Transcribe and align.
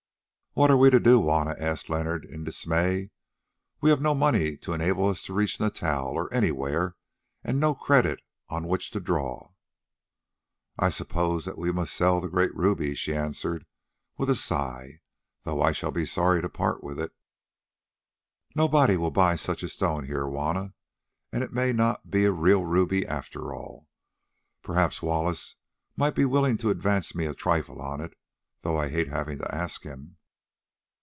"What 0.53 0.69
are 0.69 0.75
we 0.75 0.89
to 0.89 0.99
do, 0.99 1.17
Juanna?" 1.21 1.55
asked 1.57 1.89
Leonard 1.89 2.25
in 2.25 2.43
dismay. 2.43 3.09
"We 3.79 3.89
have 3.89 4.01
no 4.01 4.13
money 4.13 4.57
to 4.57 4.73
enable 4.73 5.07
us 5.07 5.23
to 5.23 5.33
reach 5.33 5.61
Natal 5.61 6.09
or 6.09 6.31
anywhere, 6.33 6.97
and 7.41 7.57
no 7.57 7.73
credit 7.73 8.19
on 8.49 8.67
which 8.67 8.91
to 8.91 8.99
draw." 8.99 9.51
"I 10.77 10.89
suppose 10.89 11.45
that 11.45 11.57
we 11.57 11.71
must 11.71 11.93
sell 11.93 12.19
the 12.19 12.27
great 12.27 12.53
ruby," 12.53 12.95
she 12.95 13.15
answered, 13.15 13.65
with 14.17 14.29
a 14.29 14.35
sigh, 14.35 14.99
"though 15.43 15.61
I 15.61 15.71
shall 15.71 15.89
be 15.89 16.03
sorry 16.03 16.41
to 16.41 16.49
part 16.49 16.83
with 16.83 16.99
it." 16.99 17.13
"Nobody 18.53 18.97
will 18.97 19.09
buy 19.09 19.37
such 19.37 19.63
a 19.63 19.69
stone 19.69 20.03
here, 20.03 20.25
Juanna, 20.27 20.73
and 21.31 21.45
it 21.45 21.53
may 21.53 21.71
not 21.71 22.11
be 22.11 22.25
a 22.25 22.31
real 22.33 22.65
ruby 22.65 23.07
after 23.07 23.53
all. 23.53 23.87
Perhaps 24.63 25.01
Wallace 25.01 25.55
might 25.95 26.13
be 26.13 26.25
willing 26.25 26.57
to 26.57 26.71
advance 26.71 27.15
me 27.15 27.25
a 27.25 27.33
trifle 27.33 27.81
on 27.81 28.01
it, 28.01 28.17
though 28.63 28.75
I 28.75 28.89
hate 28.89 29.07
having 29.07 29.37
to 29.37 29.55
ask 29.55 29.83
him." 29.83 30.17